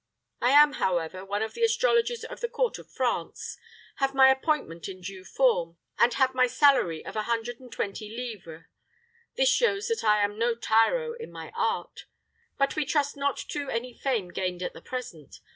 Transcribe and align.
I 0.41 0.49
am, 0.49 0.73
however, 0.81 1.23
one 1.23 1.43
of 1.43 1.53
the 1.53 1.61
astrologers 1.61 2.23
of 2.23 2.39
the 2.41 2.47
court 2.47 2.79
of 2.79 2.89
France 2.89 3.59
have 3.97 4.15
my 4.15 4.29
appointment 4.31 4.89
in 4.89 4.99
due 5.01 5.23
form, 5.23 5.77
and 5.99 6.11
have 6.15 6.33
my 6.33 6.47
salary 6.47 7.05
of 7.05 7.15
a 7.15 7.21
hundred 7.29 7.59
and 7.59 7.71
twenty 7.71 8.09
livres. 8.09 8.65
This 9.35 9.49
shows 9.49 9.89
that 9.89 10.03
I 10.03 10.23
am 10.23 10.39
no 10.39 10.55
tyro 10.55 11.13
in 11.13 11.31
my 11.31 11.51
art. 11.55 12.05
But 12.57 12.75
we 12.75 12.83
trust 12.83 13.15
not 13.15 13.37
to 13.49 13.69
any 13.69 13.93
fame 13.93 14.29
gained 14.29 14.63
at 14.63 14.73
the 14.73 14.81
present. 14.81 15.35